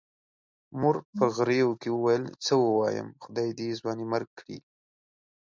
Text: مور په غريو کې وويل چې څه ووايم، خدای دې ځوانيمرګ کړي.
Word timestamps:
مور 0.79 0.95
په 1.15 1.23
غريو 1.35 1.69
کې 1.81 1.89
وويل 1.93 2.23
چې 2.31 2.35
څه 2.45 2.53
ووايم، 2.61 3.07
خدای 3.23 3.49
دې 3.57 3.69
ځوانيمرګ 3.79 4.29
کړي. 4.39 4.57